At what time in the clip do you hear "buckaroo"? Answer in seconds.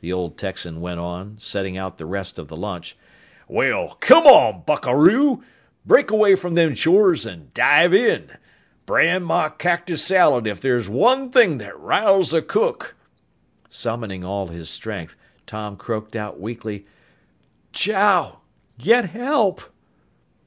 4.64-5.42